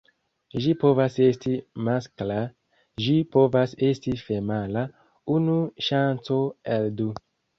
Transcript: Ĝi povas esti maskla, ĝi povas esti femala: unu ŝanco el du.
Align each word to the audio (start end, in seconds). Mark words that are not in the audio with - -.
Ĝi 0.63 0.71
povas 0.83 1.17
esti 1.25 1.51
maskla, 1.87 2.37
ĝi 3.03 3.13
povas 3.37 3.77
esti 3.89 4.15
femala: 4.23 4.85
unu 5.35 5.61
ŝanco 5.89 6.41
el 6.77 6.91
du. 7.03 7.11